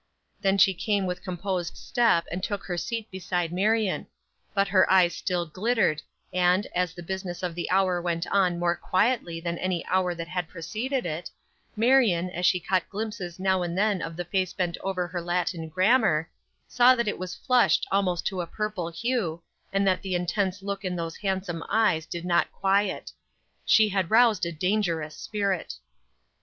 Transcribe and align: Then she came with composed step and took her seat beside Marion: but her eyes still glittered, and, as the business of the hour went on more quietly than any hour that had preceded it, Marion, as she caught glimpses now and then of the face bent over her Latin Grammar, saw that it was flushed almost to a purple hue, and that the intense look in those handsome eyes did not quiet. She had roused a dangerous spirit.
Then 0.41 0.57
she 0.57 0.73
came 0.73 1.05
with 1.05 1.21
composed 1.23 1.77
step 1.77 2.25
and 2.31 2.41
took 2.41 2.63
her 2.63 2.75
seat 2.75 3.11
beside 3.11 3.53
Marion: 3.53 4.07
but 4.55 4.67
her 4.69 4.91
eyes 4.91 5.15
still 5.15 5.45
glittered, 5.45 6.01
and, 6.33 6.65
as 6.73 6.95
the 6.95 7.03
business 7.03 7.43
of 7.43 7.53
the 7.53 7.69
hour 7.69 8.01
went 8.01 8.25
on 8.31 8.57
more 8.57 8.75
quietly 8.75 9.39
than 9.39 9.59
any 9.59 9.85
hour 9.85 10.15
that 10.15 10.27
had 10.27 10.47
preceded 10.47 11.05
it, 11.05 11.29
Marion, 11.75 12.31
as 12.31 12.47
she 12.47 12.59
caught 12.59 12.89
glimpses 12.89 13.39
now 13.39 13.61
and 13.61 13.77
then 13.77 14.01
of 14.01 14.15
the 14.17 14.25
face 14.25 14.53
bent 14.53 14.75
over 14.81 15.05
her 15.05 15.21
Latin 15.21 15.69
Grammar, 15.69 16.27
saw 16.67 16.95
that 16.95 17.07
it 17.07 17.19
was 17.19 17.35
flushed 17.35 17.85
almost 17.91 18.25
to 18.25 18.41
a 18.41 18.47
purple 18.47 18.89
hue, 18.89 19.43
and 19.71 19.85
that 19.87 20.01
the 20.01 20.15
intense 20.15 20.63
look 20.63 20.83
in 20.83 20.95
those 20.95 21.17
handsome 21.17 21.63
eyes 21.69 22.07
did 22.07 22.25
not 22.25 22.51
quiet. 22.51 23.11
She 23.65 23.89
had 23.89 24.09
roused 24.09 24.47
a 24.47 24.51
dangerous 24.51 25.15
spirit. 25.15 25.75